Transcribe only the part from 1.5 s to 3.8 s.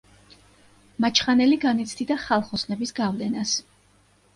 განიცდიდა ხალხოსნების გავლენას.